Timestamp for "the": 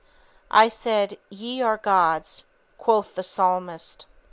3.13-3.21